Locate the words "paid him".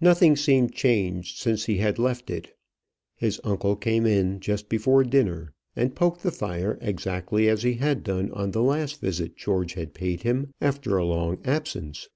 9.92-10.50